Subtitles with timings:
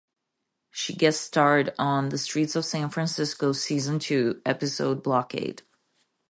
[0.71, 5.61] She guest-starred on "The Streets of San Francisco", season two, episode "Blockade".